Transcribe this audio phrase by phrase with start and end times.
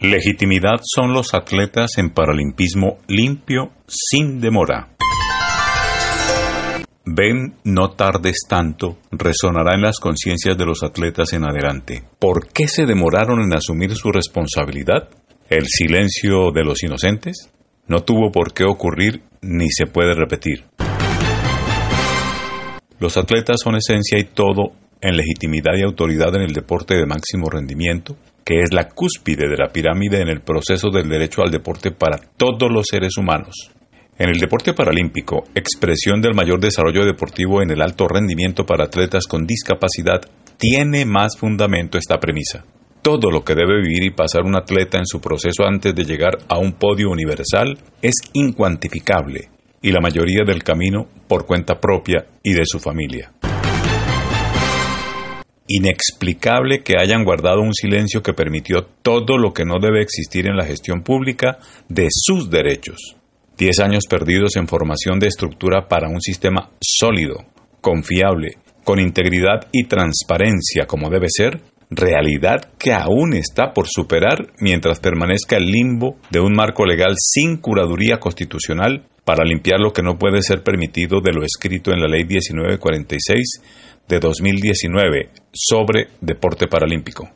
[0.00, 4.96] Legitimidad son los atletas en paralimpismo limpio sin demora.
[7.04, 12.04] Ven, no tardes tanto, resonará en las conciencias de los atletas en adelante.
[12.18, 15.08] ¿Por qué se demoraron en asumir su responsabilidad?
[15.50, 17.50] ¿El silencio de los inocentes?
[17.86, 20.64] No tuvo por qué ocurrir ni se puede repetir.
[22.98, 27.48] Los atletas son esencia y todo en legitimidad y autoridad en el deporte de máximo
[27.50, 31.90] rendimiento, que es la cúspide de la pirámide en el proceso del derecho al deporte
[31.90, 33.70] para todos los seres humanos.
[34.18, 39.26] En el deporte paralímpico, expresión del mayor desarrollo deportivo en el alto rendimiento para atletas
[39.28, 40.22] con discapacidad,
[40.56, 42.64] tiene más fundamento esta premisa.
[43.00, 46.38] Todo lo que debe vivir y pasar un atleta en su proceso antes de llegar
[46.48, 52.54] a un podio universal es incuantificable y la mayoría del camino por cuenta propia y
[52.54, 53.32] de su familia.
[55.68, 60.56] Inexplicable que hayan guardado un silencio que permitió todo lo que no debe existir en
[60.56, 63.16] la gestión pública de sus derechos.
[63.58, 67.44] Diez años perdidos en formación de estructura para un sistema sólido,
[67.82, 71.60] confiable, con integridad y transparencia como debe ser,
[71.90, 77.58] realidad que aún está por superar mientras permanezca el limbo de un marco legal sin
[77.58, 82.08] curaduría constitucional para limpiar lo que no puede ser permitido de lo escrito en la
[82.08, 83.60] Ley 1946
[84.08, 87.28] de 2019 sobre deporte paralímpico.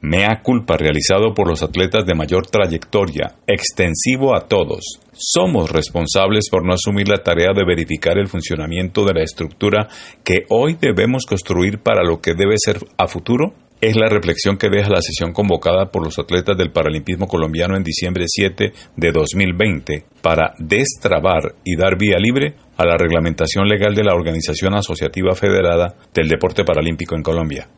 [0.00, 4.98] Mea culpa realizado por los atletas de mayor trayectoria, extensivo a todos.
[5.12, 9.88] Somos responsables por no asumir la tarea de verificar el funcionamiento de la estructura
[10.24, 13.52] que hoy debemos construir para lo que debe ser a futuro.
[13.78, 17.82] Es la reflexión que deja la sesión convocada por los atletas del Paralimpismo colombiano en
[17.82, 24.02] diciembre 7 de 2020 para destrabar y dar vía libre a la reglamentación legal de
[24.02, 27.68] la Organización Asociativa Federada del Deporte Paralímpico en Colombia.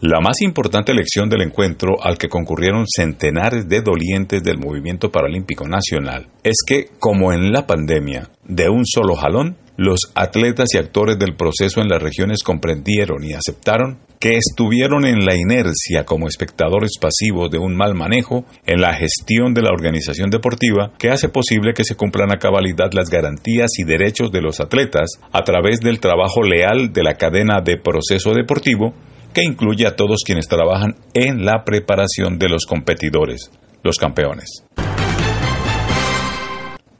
[0.00, 5.68] La más importante elección del encuentro al que concurrieron centenares de dolientes del movimiento paralímpico
[5.68, 11.20] nacional es que, como en la pandemia, de un solo jalón, los atletas y actores
[11.20, 16.98] del proceso en las regiones comprendieron y aceptaron que estuvieron en la inercia como espectadores
[17.00, 21.74] pasivos de un mal manejo en la gestión de la organización deportiva que hace posible
[21.74, 26.00] que se cumplan a cabalidad las garantías y derechos de los atletas a través del
[26.00, 28.94] trabajo leal de la cadena de proceso deportivo
[29.32, 33.52] que incluye a todos quienes trabajan en la preparación de los competidores,
[33.84, 34.64] los campeones.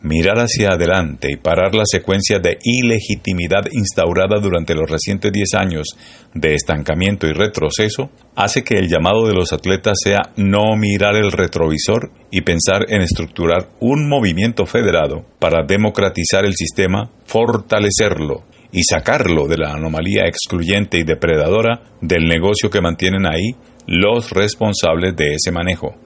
[0.01, 5.89] Mirar hacia adelante y parar la secuencia de ilegitimidad instaurada durante los recientes 10 años
[6.35, 11.33] de estancamiento y retroceso hace que el llamado de los atletas sea no mirar el
[11.33, 19.49] retrovisor y pensar en estructurar un movimiento federado para democratizar el sistema, fortalecerlo y sacarlo
[19.49, 23.57] de la anomalía excluyente y depredadora del negocio que mantienen ahí
[23.89, 25.97] los responsables de ese manejo.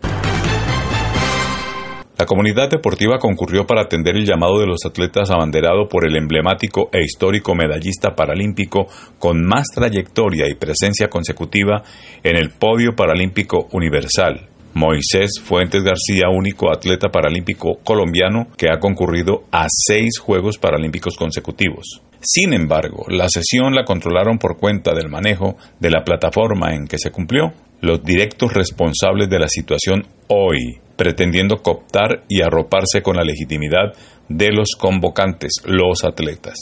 [2.22, 6.88] La comunidad deportiva concurrió para atender el llamado de los atletas abanderado por el emblemático
[6.92, 8.86] e histórico medallista paralímpico
[9.18, 11.82] con más trayectoria y presencia consecutiva
[12.22, 19.42] en el podio paralímpico universal, Moisés Fuentes García, único atleta paralímpico colombiano que ha concurrido
[19.50, 22.02] a seis Juegos Paralímpicos consecutivos.
[22.20, 26.98] Sin embargo, la sesión la controlaron por cuenta del manejo de la plataforma en que
[26.98, 33.24] se cumplió los directos responsables de la situación hoy, pretendiendo cooptar y arroparse con la
[33.24, 33.92] legitimidad
[34.28, 36.54] de los convocantes, los atletas.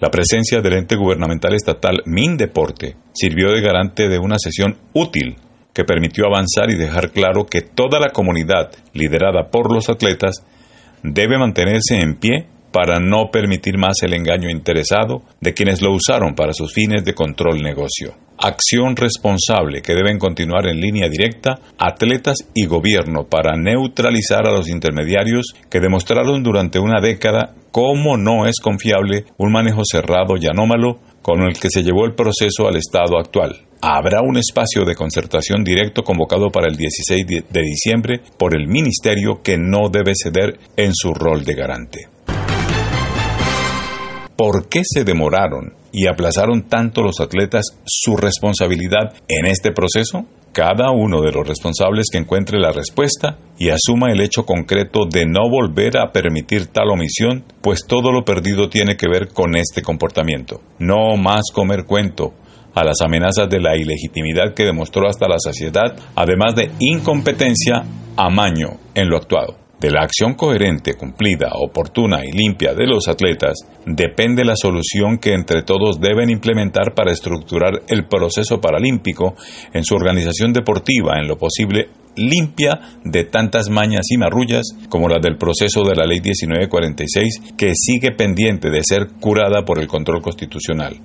[0.00, 5.36] La presencia del ente gubernamental estatal Mindeporte sirvió de garante de una sesión útil
[5.72, 10.44] que permitió avanzar y dejar claro que toda la comunidad, liderada por los atletas,
[11.04, 16.34] debe mantenerse en pie para no permitir más el engaño interesado de quienes lo usaron
[16.34, 18.14] para sus fines de control negocio.
[18.38, 24.68] Acción responsable que deben continuar en línea directa atletas y gobierno para neutralizar a los
[24.68, 30.98] intermediarios que demostraron durante una década cómo no es confiable un manejo cerrado y anómalo
[31.22, 33.66] con el que se llevó el proceso al estado actual.
[33.80, 39.40] Habrá un espacio de concertación directo convocado para el 16 de diciembre por el Ministerio
[39.42, 42.11] que no debe ceder en su rol de garante.
[44.44, 50.26] ¿Por qué se demoraron y aplazaron tanto los atletas su responsabilidad en este proceso?
[50.50, 55.26] Cada uno de los responsables que encuentre la respuesta y asuma el hecho concreto de
[55.26, 59.80] no volver a permitir tal omisión, pues todo lo perdido tiene que ver con este
[59.80, 60.60] comportamiento.
[60.80, 62.34] No más comer cuento,
[62.74, 67.84] a las amenazas de la ilegitimidad que demostró hasta la saciedad, además de incompetencia,
[68.16, 69.61] amaño en lo actuado.
[69.82, 75.34] De la acción coherente, cumplida, oportuna y limpia de los atletas depende la solución que
[75.34, 79.34] entre todos deben implementar para estructurar el proceso paralímpico
[79.74, 85.20] en su organización deportiva en lo posible limpia de tantas mañas y marrullas como las
[85.20, 90.22] del proceso de la Ley 1946 que sigue pendiente de ser curada por el control
[90.22, 91.00] constitucional.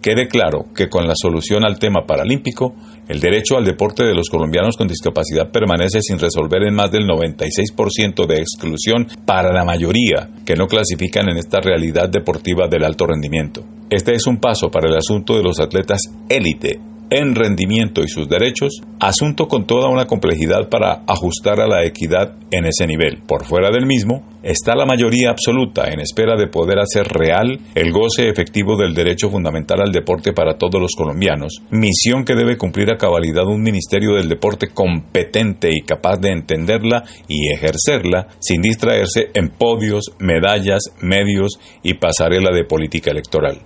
[0.00, 2.74] Quede claro que con la solución al tema paralímpico,
[3.08, 7.04] el derecho al deporte de los colombianos con discapacidad permanece sin resolver en más del
[7.04, 13.06] 96% de exclusión para la mayoría que no clasifican en esta realidad deportiva del alto
[13.06, 13.64] rendimiento.
[13.90, 18.28] Este es un paso para el asunto de los atletas élite en rendimiento y sus
[18.28, 23.22] derechos, asunto con toda una complejidad para ajustar a la equidad en ese nivel.
[23.26, 27.92] Por fuera del mismo, está la mayoría absoluta en espera de poder hacer real el
[27.92, 32.90] goce efectivo del derecho fundamental al deporte para todos los colombianos, misión que debe cumplir
[32.90, 39.30] a cabalidad un Ministerio del Deporte competente y capaz de entenderla y ejercerla sin distraerse
[39.34, 43.58] en podios, medallas, medios y pasarela de política electoral.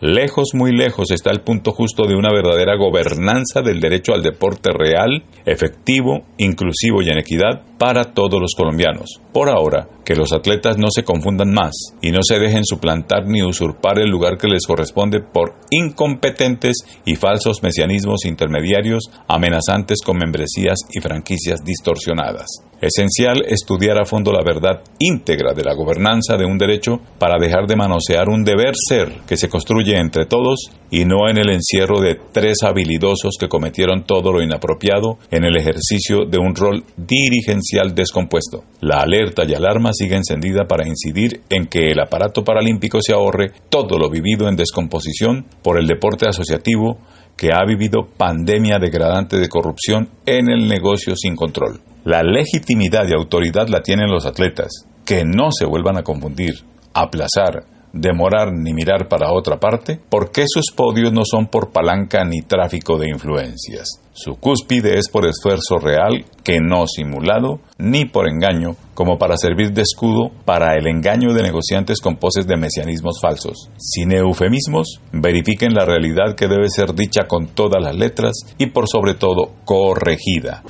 [0.00, 4.70] Lejos, muy lejos está el punto justo de una verdadera gobernanza del derecho al deporte
[4.72, 9.20] real, efectivo, inclusivo y en equidad para todos los colombianos.
[9.32, 13.42] Por ahora, que los atletas no se confundan más y no se dejen suplantar ni
[13.42, 20.78] usurpar el lugar que les corresponde por incompetentes y falsos mesianismos intermediarios amenazantes con membresías
[20.92, 22.46] y franquicias distorsionadas.
[22.80, 27.66] Esencial estudiar a fondo la verdad íntegra de la gobernanza de un derecho para dejar
[27.66, 32.00] de manosear un deber ser que se construye entre todos y no en el encierro
[32.00, 37.94] de tres habilidosos que cometieron todo lo inapropiado en el ejercicio de un rol dirigencial
[37.94, 38.64] descompuesto.
[38.80, 43.52] La alerta y alarma sigue encendida para incidir en que el aparato paralímpico se ahorre
[43.68, 46.98] todo lo vivido en descomposición por el deporte asociativo
[47.36, 51.80] que ha vivido pandemia degradante de corrupción en el negocio sin control.
[52.04, 56.54] La legitimidad y autoridad la tienen los atletas, que no se vuelvan a confundir,
[56.94, 62.42] aplazar, demorar ni mirar para otra parte, porque sus podios no son por palanca ni
[62.42, 64.00] tráfico de influencias.
[64.12, 69.72] Su cúspide es por esfuerzo real, que no simulado, ni por engaño, como para servir
[69.72, 73.70] de escudo para el engaño de negociantes con poses de mesianismos falsos.
[73.78, 78.88] Sin eufemismos, verifiquen la realidad que debe ser dicha con todas las letras y por
[78.88, 80.62] sobre todo corregida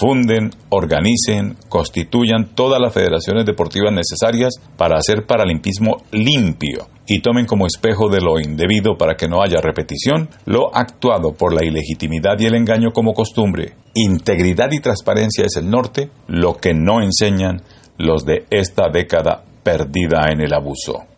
[0.00, 7.66] funden, organicen, constituyan todas las federaciones deportivas necesarias para hacer paralimpismo limpio y tomen como
[7.66, 12.46] espejo de lo indebido para que no haya repetición lo actuado por la ilegitimidad y
[12.46, 13.74] el engaño como costumbre.
[13.94, 17.60] Integridad y transparencia es el norte, lo que no enseñan
[17.98, 21.09] los de esta década perdida en el abuso.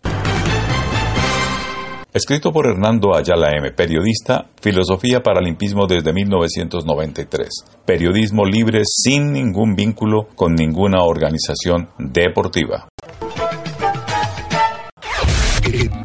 [2.13, 7.49] Escrito por Hernando Ayala M., periodista, Filosofía Paralimpismo desde 1993.
[7.87, 12.87] Periodismo libre sin ningún vínculo con ninguna organización deportiva.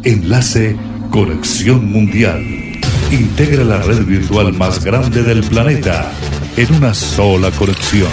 [0.03, 0.79] Enlace
[1.11, 2.43] Conexión Mundial.
[3.11, 6.11] Integra la red virtual más grande del planeta
[6.57, 8.11] en una sola conexión.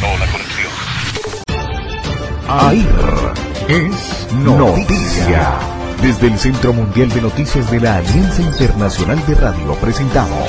[2.50, 3.34] AIR
[3.70, 5.75] es noticia.
[6.02, 10.48] Desde el Centro Mundial de Noticias de la Alianza Internacional de Radio presentamos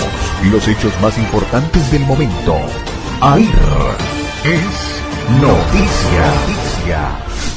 [0.51, 2.57] los hechos más importantes del momento.
[3.21, 3.49] AIR
[4.45, 4.97] es
[5.41, 6.27] noticia.
[6.35, 7.56] noticia.